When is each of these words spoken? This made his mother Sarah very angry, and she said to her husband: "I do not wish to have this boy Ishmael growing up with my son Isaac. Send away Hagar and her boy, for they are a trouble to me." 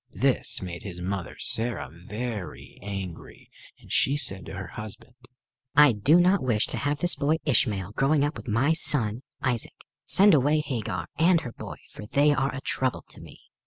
This 0.15 0.63
made 0.63 0.81
his 0.81 0.99
mother 0.99 1.35
Sarah 1.37 1.87
very 1.93 2.79
angry, 2.81 3.51
and 3.79 3.91
she 3.93 4.17
said 4.17 4.47
to 4.47 4.55
her 4.55 4.69
husband: 4.69 5.13
"I 5.75 5.91
do 5.91 6.19
not 6.19 6.41
wish 6.41 6.65
to 6.69 6.77
have 6.77 6.97
this 6.97 7.13
boy 7.13 7.35
Ishmael 7.45 7.91
growing 7.91 8.23
up 8.23 8.35
with 8.35 8.47
my 8.47 8.73
son 8.73 9.21
Isaac. 9.43 9.79
Send 10.07 10.33
away 10.33 10.61
Hagar 10.65 11.05
and 11.19 11.41
her 11.41 11.51
boy, 11.53 11.75
for 11.91 12.07
they 12.07 12.33
are 12.33 12.51
a 12.51 12.61
trouble 12.61 13.03
to 13.09 13.21
me." 13.21 13.41